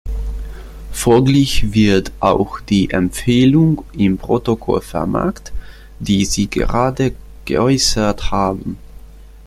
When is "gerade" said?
6.49-7.13